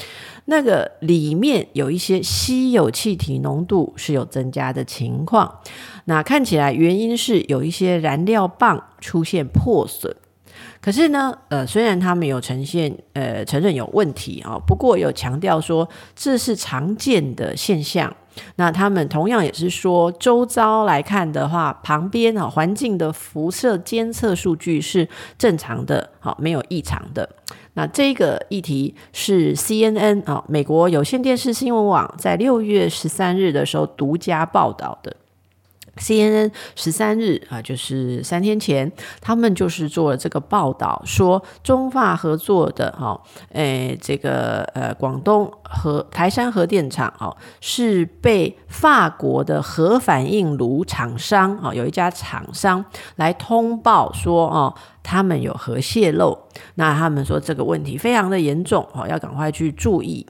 [0.44, 5.58] 那个里面有一些稀有气体浓度是有增加的情况。
[6.04, 10.14] 那看起来原因是有一些燃料棒出现破损。
[10.80, 18.14] 可是呢，呃，虽然他们有呈现，呃，承认有问题啊，不过有强调说这是常见的现象。
[18.56, 25.08] 那他们同样也是说，周遭来看的话，旁边啊环境的辐射监测数据是
[25.38, 27.28] 正常的，好，没有异常的。
[27.74, 35.16] 那这个议题是 CNN 啊，美国有线电视新闻网在六月十三日的时候独家报道的。
[35.96, 38.90] CNN 十三日啊，就是三天前，
[39.20, 43.20] 他们就是做了这个报道，说中法合作的哈，
[43.50, 52.84] 诶，这个呃广东核台山核电厂哦，是被法国的核反应炉厂商啊，有一家厂商
[53.16, 56.36] 来通报说哦，他们有核泄漏，
[56.74, 60.26] 那他们说这个问题非常的严重哦，要赶快去注意。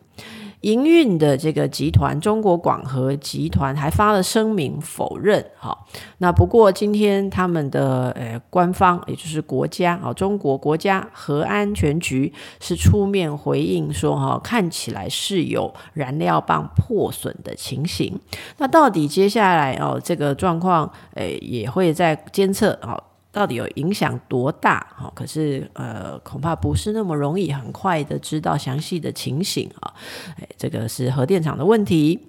[0.64, 5.76] 营运的这个集团中国广核集团还发了声明否认，哈，
[6.18, 18.18] 那不过今天他们的呃官方，也就是国家啊，中国国家核安全局是出面回应说，哈，看起来是有燃料棒破损的情形。
[18.56, 22.98] 那到底接下来哦，这个状况，诶，也会在监测啊。
[23.34, 24.86] 到底有影响多大？
[24.96, 29.92] 哈，可是呃，恐怕不是那么容易很快的知道详细的情形啊。
[30.40, 32.28] 哎，这个是核电厂的问题。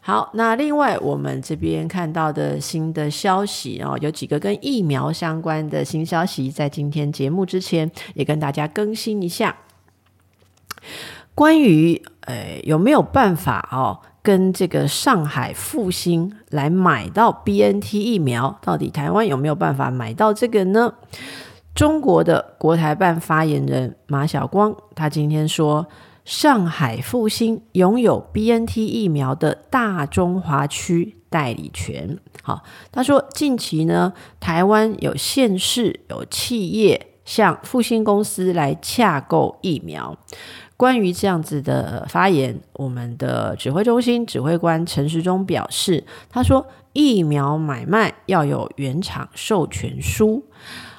[0.00, 9.56] 好，那另外我们这边看到的新的消息哦，有几个跟疫苗相关的新消息，在今天节目之前也跟大家更新一下。
[11.34, 14.00] 关于呃有没有办法哦？
[14.22, 20.94] 跟这个上海复星来买到 BNT 疫苗，到底台湾有没有办法买到这个呢？
[21.74, 25.86] 中国的国台办发言人马晓光，他今天说，
[26.24, 32.18] 上海复星拥有 BNT 疫苗的大中华区代理权。
[32.42, 40.18] 好，他说近期呢，台湾有县市有企业向复星公司来洽购疫苗。
[40.80, 50.42] 关于这样子的发言，我们的指挥中心指挥官陈时中表示，他说疫苗买卖要有原厂授权书。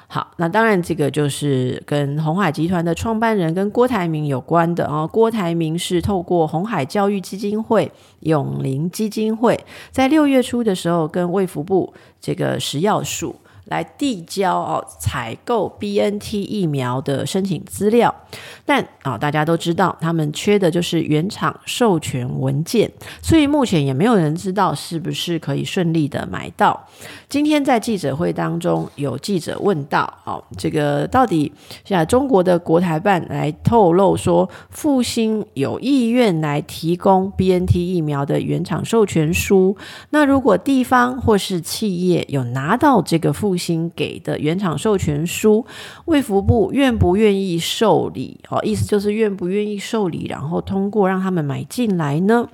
[0.06, 5.08] 好，那当然这个就是跟鸿海集团的创办人跟郭台铭有关的哦。
[5.12, 9.58] 郭台铭是透过鸿海教育基金会、永龄基金会，
[9.90, 13.34] 在六月初的时候跟卫福部这个食药署。
[13.72, 18.14] 来递交哦采购 BNT 疫苗的申请资料，
[18.66, 22.92] 但啊、哦、大家都知道，他们缺的就是原厂授权文件，
[23.22, 26.86] 所以目前也没有人知道是不是可以顺利的买到。
[27.30, 31.50] 今天在记者会当中，有记者问到哦，这个到底
[31.82, 39.74] 现在中国的国台办来透露说，复兴有意愿来提供 BNT 疫苗的原厂授权书，
[40.10, 45.64] 那如果地方或是企业有拿到这个复新给的原厂授权书，
[46.06, 48.40] 卫福部愿不愿意受理？
[48.48, 52.48] 哦，意思就是愿不愿意受理，然后通过让他们买进来呢？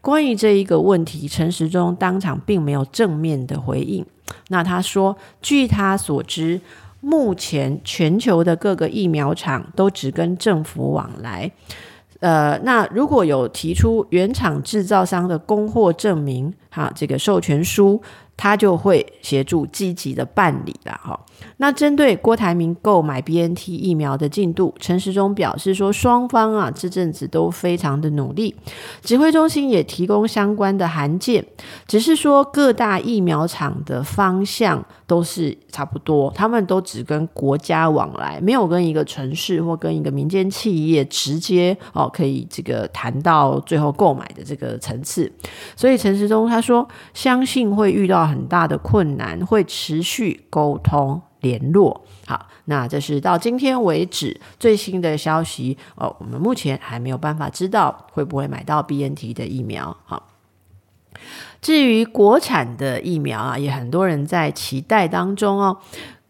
[0.00, 4.04] 关于这一个问题，陈时中当场并没有正面的回应。
[4.48, 6.60] 那他说，据他所知，
[7.00, 11.52] 目前全球的各个疫苗厂都只跟政府往来。
[12.20, 18.02] 呃，那如果有提出原厂制造商的供货证明，哈，这个授权书。
[18.38, 21.18] 他就会协助积极的办理了哈。
[21.58, 28.54] 那针对郭台铭购买 BNT 疫苗的进度，陈时中表示说，双方啊这阵子都非常的努力，
[29.02, 31.44] 指挥中心也提供相关的函件，
[31.88, 45.30] 只是说各大疫苗厂的方向都是差不多，他们都只跟国家往来，没有跟一个城市或跟一个民间企业直接哦可以这个谈到最后购买的这个层次，
[45.74, 48.27] 所以陈时中他说相信会遇到。
[48.28, 52.04] 很大的困难，会持续沟通联络。
[52.26, 56.14] 好，那这是到今天为止最新的消息哦。
[56.20, 59.96] 我们目前还没有办法知道会不会买到 BNT 的疫苗。
[60.04, 60.28] 好，
[61.60, 65.78] 至于国产的疫苗啊，也很多人在期待当中哦。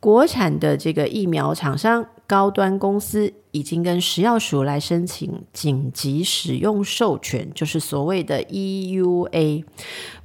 [0.01, 2.07] 国产的这个疫苗厂商。
[2.29, 9.65] 高端公司已经跟食药署来申请紧急使用授权，就是所谓的 EUA。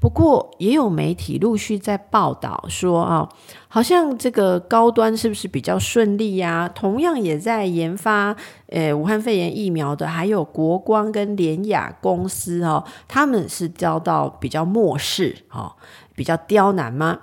[0.02, 3.30] 不过，也有媒体陆续在报道说，啊，
[3.70, 6.68] 好像这个高端是不是比较顺利呀？
[6.68, 8.36] 同样也在研发，
[8.68, 15.72] 呃，武汉肺炎疫苗的，还有国光跟联雅公司哦，他们是遭到比较漠视，哦，
[16.14, 17.22] 比较刁难吗？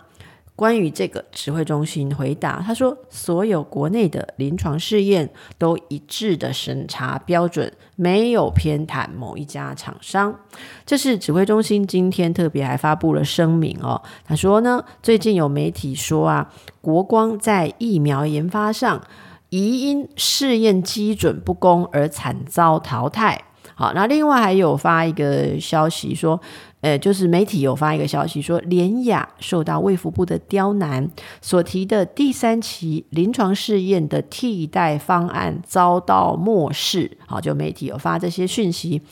[0.60, 10.38] 关于这个，指挥中心回答，他说：“所有国内的临床试验都一致的审查标准，没有偏袒某一家厂商。”
[10.84, 14.02] 这是指挥中心今天特别还发布了声明哦。
[14.22, 16.52] 他说呢，最近有媒体说啊，
[16.82, 19.02] 国光在疫苗研发上
[19.48, 23.44] 疑因试验基准不公而惨遭淘汰。
[23.74, 26.38] 好，那另外还有发一个消息说。
[26.80, 31.10] 呃，就是媒体有发一个消息说，联雅受到卫福部的刁难，
[31.42, 37.18] 所提的第三期临床试验的替代方案遭到漠视。
[37.26, 39.02] 好，就媒体有发这些讯息，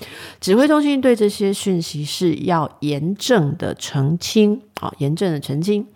[0.40, 4.62] 指挥中心对这些讯息是要严正的澄清。
[4.80, 5.86] 好，严正的澄清。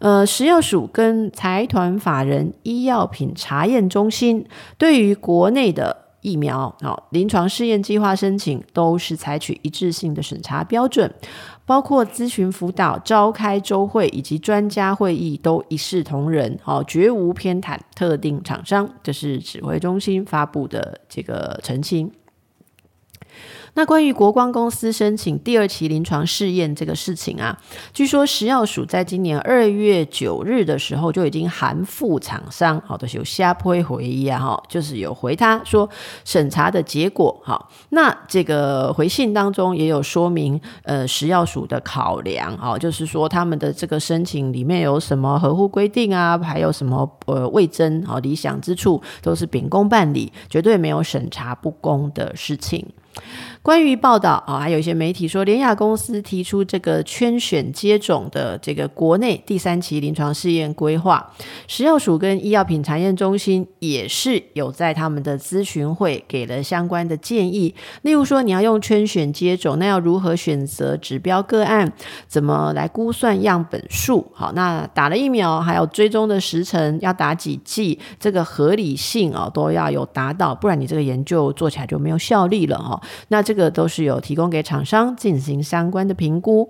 [0.00, 4.44] 呃，食药署跟财团法人医药品查验中心
[4.76, 6.07] 对于国内的。
[6.20, 11.12] 疫苗好，临床试验计划申请都是采取一致性的审查标准，
[11.64, 18.88] 包括咨询辅导、召开周会以及专家会议都一视同仁，哦，绝无偏袒特定厂商。
[19.02, 22.10] 这是指挥中心发布的这个澄清。
[23.78, 27.56] 那关于国光公司申请第二期临床试验这个事情啊，
[27.92, 35.88] 据说食药署在今年二月九日的时候就已经函复厂商，好的有下坡回忆啊，哈，就是有回他说
[36.24, 52.84] 审查的结果，好，那这个回信当中也有说明，呃，食药署的考量，哦，就是说他们的这个申请里面有什么合乎规定啊，还有什么呃未臻啊理想之处，都是秉公办理，绝对没有审查不公的事情。
[53.62, 61.30] 关于报道啊，还有一些媒体说，联亚公司提出这个圈选接种的这个国内第三期临床试验规划，
[61.66, 67.74] 食药署跟医药品查验中心也是有在他们的咨询会给了相关的建议。
[68.02, 71.92] 例如说，你要用圈选接种，那要如何选择指标个案？
[72.26, 74.26] 怎么来估算样本数？
[74.32, 77.98] 好，那打了疫苗还有追踪的时程要打几剂？
[78.18, 82.98] 这个合理性啊都要有达到，不然你这个研究做起来就没有效力了哈。
[83.28, 86.68] 那这个都是有提供给厂商进行相关的评估。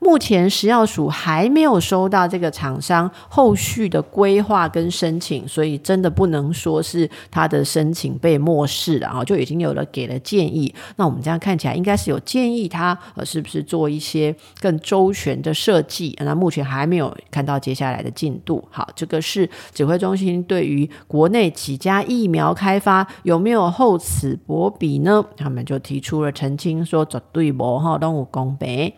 [0.00, 10.74] 目前食药署还没有收到这个厂商后续的规划跟申请，所以真的不能说是他的申请被漠视了啊，就已经有了给了建议。
[10.96, 16.18] 那我们这样看起来应该是有建议他呃是不是做一些更周全的设计？
[16.20, 18.66] 那目前还没有看到接下来的进度。
[18.70, 25.24] 好，这个是指挥中心对于国内几家疫苗开发有没有厚此薄彼呢？
[25.36, 25.61] 他们。
[25.62, 28.92] 就提出了澄清，说绝对无哈动物公平。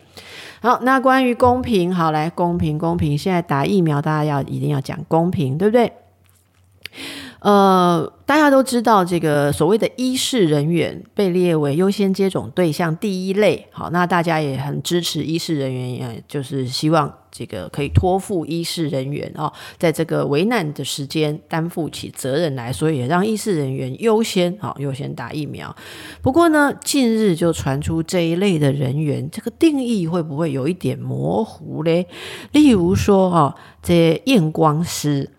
[0.61, 5.91] 好，那关于公平，好来公平公平，现在打疫苗，大家要一定要讲公平，对不对？
[7.45, 13.67] 呃，大家都知道，这个所谓的医事人员被列为优先接种对象第一类。
[13.69, 25.75] 好，那大家也很支持医事人员，就是希望这个可以托付医事人员哦，在这个危难的时间担负起责任来，所以也让医事人员优先好优先打疫苗。
[26.23, 32.07] 不过呢，近日就传出这一类的人员，这个定义会不会有一点模糊嘞？
[32.53, 35.29] 例如说啊，这验光师。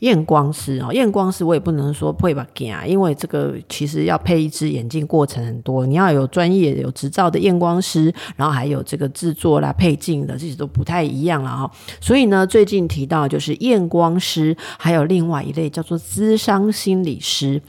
[0.00, 2.46] 验光师啊，验光师我也不能说会吧，
[2.86, 11.70] 因为这个其实要配一只眼镜过程很多，你要有专业有执照的验光师，然后还有这个制作啦、配镜的，这些都不太一样了哈。
[12.00, 17.60] 所以呢，最近提到就是验光师，还有另外一类叫做咨商心理师，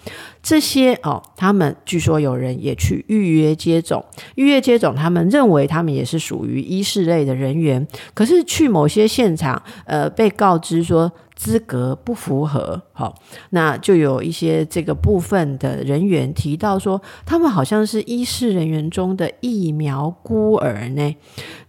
[0.42, 4.04] 这些哦，他们据说有人也去预约接种，
[4.36, 11.12] 预约接种，他们认为他们也是属于医事类的人员，可是去某些现场，呃，被告知说。
[11.42, 13.16] 资格不符合，好，
[13.50, 21.16] 那就有一些这个部分的人员提到说，他们好像是医事人员中的疫苗孤儿呢。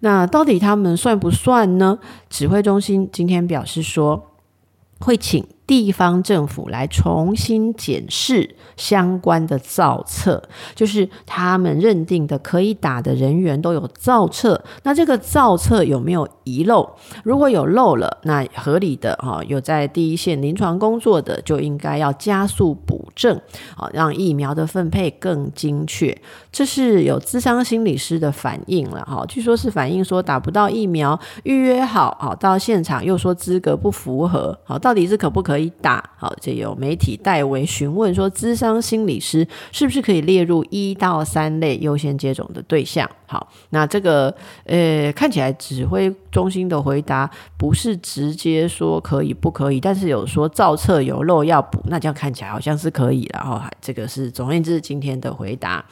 [0.01, 1.99] 那到底他们算不算呢？
[2.29, 4.33] 指挥中心今天表示说，
[4.99, 5.43] 会请。
[5.73, 10.43] 地方政府来重新检视相关的造册，
[10.75, 16.87] 就是他们认定的可以打的人员都有造册，那这个造册有没有遗漏？
[17.25, 23.35] 如果有漏了，那合理的哈，有在第一线临床工作的就应该要加速补正，
[23.75, 26.15] 啊，让疫苗的分配更精确。
[26.51, 35.62] 这是有咨商心理师的反应了哈，据说是反映说打不到疫苗，预约好，好到现场又说资格不符合，好，到底是可不可以？
[35.63, 43.09] 回答好，这有媒体代为询问说，咨商心理师是不是可以列入一到三类优先接种的对象？
[43.27, 44.35] 好，那这个
[44.65, 53.71] 呃，看起来指挥中心的回答不是直接说可以不可以，但是有说造册有漏要补，那这样看起来好像是可以了哈。
[53.81, 55.85] 这个是总而言之今天的回答。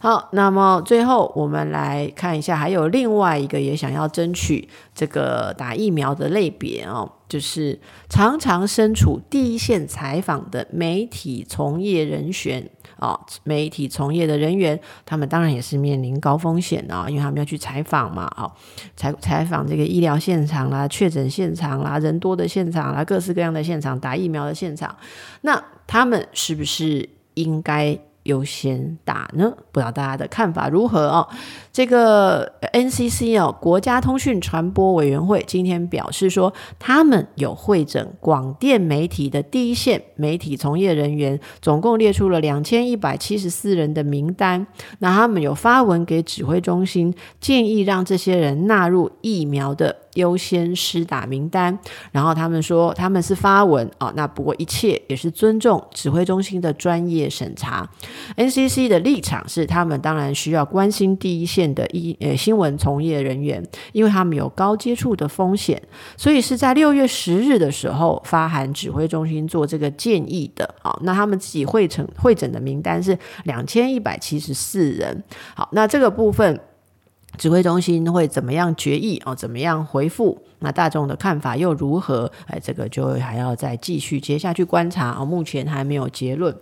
[0.00, 18.50] 好，那么最后我们来看一下，还有另外一个也想要争取这个打疫苗的类别哦，就是常常身处第一线采访的媒体从业人员啊，媒体从业的人员，他们当然也是面临高风险啊，因为他们要去采访嘛，啊，
[18.96, 24.96] 采采访这个医疗现场啦、确诊现场啦、人多的现场啦、各式各样的现场打疫苗的现场，
[25.42, 27.96] 那他们是不是应该
[28.28, 29.52] 优先打呢？
[29.72, 31.26] 不知道大家的看法如何哦？
[31.72, 44.66] 这个 NCC 哦，国家通讯传播委员会今天表示说，他们有会诊广电媒体的第一线媒体从业人员，总共列出了两千一百七十四人的名单。
[44.98, 51.78] 那他们有发文给指挥中心，建议让这些人纳入疫苗的优先施打名单。
[52.12, 57.88] 然后他们说，他们是发文哦，那不过一切也是尊重指挥中心的专业审查。
[58.36, 65.80] NCC 的立场是，他们当然需要关心第一线的医呃新闻从业人员，因为他们有高接触的风险，
[66.16, 70.74] 所以是在六月十日的时候发函指挥中心做这个建议的。
[70.82, 75.22] 好，那他们自己会诊会诊的名单是两千一百七十四人。
[75.54, 76.60] 好，那这个部分。
[77.36, 79.34] 指挥中心会怎么样决议哦？
[79.34, 80.36] 怎么样回复？
[80.60, 82.30] 那大众的看法又如何？
[82.46, 85.24] 哎，这个就还要再继续接下去观察哦。
[85.24, 86.52] 目前还没有结论。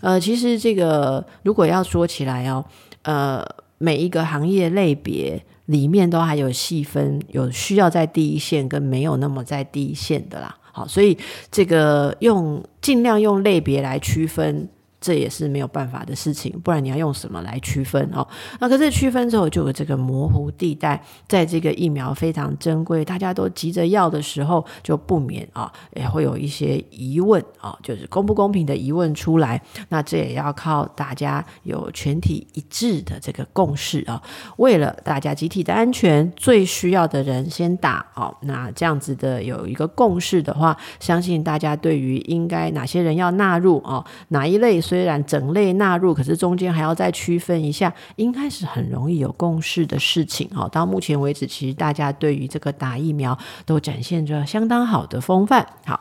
[0.00, 2.64] 呃，其实这个如果要说起来哦，
[3.02, 3.44] 呃，
[3.78, 10.56] 每一个行业类别里面都还有细分，有需要在第一线跟没有那么在第一线的啦。
[10.72, 11.16] 好，所以
[11.52, 14.68] 这个用尽量用类别来区分。
[15.00, 18.26] 这也是没有办法的事情，不然你要用什么来区分哦？
[18.60, 29.60] 那可是区分之后就有这个模糊地带，在这个疫苗非常珍贵，大家都急着要的时候，就不免啊也会有一些疑问啊，就是公不公平的疑问出来。
[29.88, 34.20] 那这也要靠大家有全体一致的这个共识啊，
[34.56, 38.34] 为了大家集体的安全，最需要的人先打哦。
[38.42, 50.48] 那这样子的有一个共识的话，相信大家对于应该哪些人要纳入哦，哪一类虽然整类纳入，可是中间还要再区分一下，应该是很容易有共识的事情。
[50.54, 55.66] 好，到目前为止，其实大家对于这个打疫苗都展现着相当好的风范。
[55.84, 56.00] 好，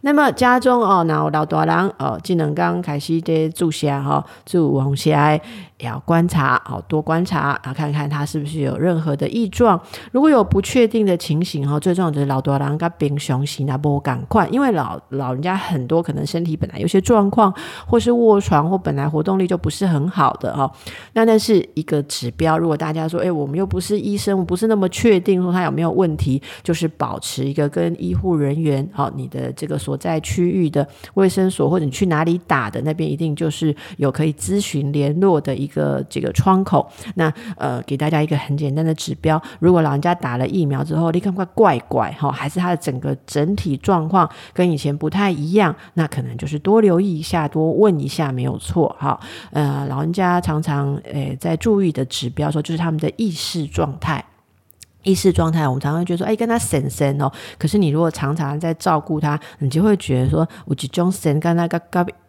[0.00, 5.40] 那么家中哦，那老大人哦，技能刚开始的注射哈，注红血。
[5.78, 9.78] 要观察，好多观察啊，看看他是不是有任何的异状。
[10.12, 17.52] 如果有不确定的情形哈，最重要的是老多人跟平常时那不赶快，因为老老人家很多可能身体本来有些状况，
[17.86, 20.70] 或是卧床或本来活动力就不是很好的哈，
[21.12, 22.58] 那那是一个指标。
[22.58, 36.86] 如果大家说，哎，我们又不是医生，我不是那么确定说他有没有问题，就是保持一个跟医护人员，好，你的这个所在区域的卫生所或者你去哪里打的那边一定就是有可以咨询联络的一个这个窗口。
[37.16, 49.20] 那呃，给大家一个很简单的指标，如果老人家打了疫苗之后，你看怪怪怪哈，还是他的整个整体状况跟以前不太一样，那可能就是多留意一下，多问一下下没有错哈。
[49.50, 54.24] 呃，老人家常常诶在注意的指标说，就是他们的意识状态。
[55.02, 57.30] 意识状态，我们常常觉得说，哎，跟他神神哦。
[57.58, 61.78] 可是你如果常常在照顾他，你就会觉得说，我只种神跟那个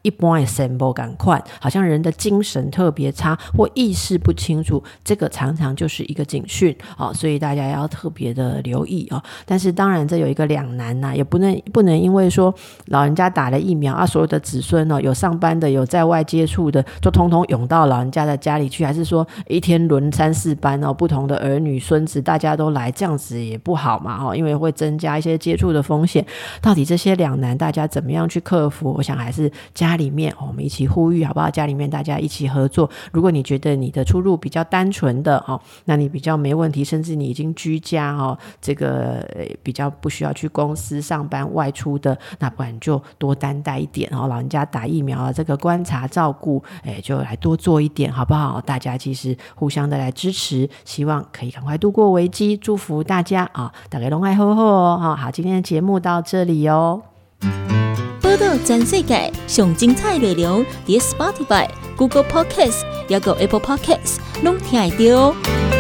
[0.05, 7.11] 一般的神不赶快，好像人的精神特别差或意识不清楚，这个常常就是一个警讯啊。
[7.11, 9.23] 所以大家要特别的留意啊。
[9.43, 12.53] 但是当然，这有一个两难呐，也不能不能因为说
[12.89, 22.75] 老人家打了疫苗啊，所有的子孙哦，有上班的，有在外接触的，就通通涌到老人家的家里去，还是说一天轮三四班哦，不同的儿女孙子大家都。
[22.75, 26.25] 来这样子也不好嘛，哈，因为会增加一些接触的风险。
[26.61, 28.91] 到底这些两难，大家怎么样去克服？
[28.91, 31.49] 我想还是家里面我们一起呼吁，好不好？
[31.49, 32.89] 家里面大家一起合作。
[33.11, 39.25] 如果你觉得你的出入比较单纯的哦，那你比较没问题，甚至你已经居家哦，这个
[39.63, 44.27] 比较不需要去公司上班外出的，那不然就多担待一点哦。
[44.27, 48.59] 老人家打疫苗啊，这个观察照顾，哎，就来多做一点，好不好？
[48.61, 52.57] 大家其实互相的来支持，希望可以赶快度过危机。
[52.57, 53.71] 祝福大家啊！
[53.89, 55.15] 大家龙爱好好哦。
[55.17, 57.01] 好，今天的节目到这里哦。
[58.35, 65.74] 报道全世界上精彩内容，伫 Spotify、Google Podcasts，还有 Apple Podcasts，拢听得到。